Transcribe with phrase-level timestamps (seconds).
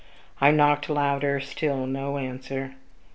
[0.41, 2.73] I knocked louder; still no answer.